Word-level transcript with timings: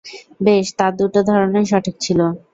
বেশ, 0.45 0.65
তার 0.79 0.93
দুটো 0.99 1.19
ধারণাই 1.29 1.65
সঠিক 1.71 1.95
ছিল। 2.01 2.19